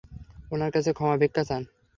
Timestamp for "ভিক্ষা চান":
1.17-1.61